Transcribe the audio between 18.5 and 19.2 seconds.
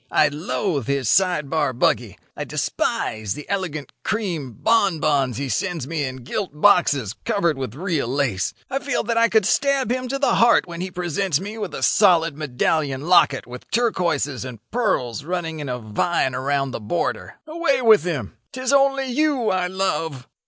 'Tis only